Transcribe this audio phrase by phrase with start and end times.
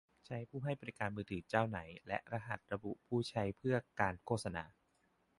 [0.25, 4.63] ใช้ผู้ให้บริการมือถือเจ้าไหน และรหัสระบุผู้ใช้เพื่อการโฆษณา